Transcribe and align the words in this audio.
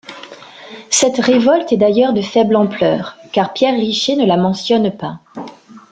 Cette 0.89 1.19
révolte 1.19 1.71
est 1.73 1.77
d'ailleurs 1.77 2.13
de 2.13 2.23
faible 2.23 2.55
ampleur, 2.55 3.17
car 3.31 3.53
Pierre 3.53 3.75
Riché 3.75 4.15
ne 4.15 4.25
la 4.25 4.35
mentionne 4.35 4.89
pas. 4.89 5.19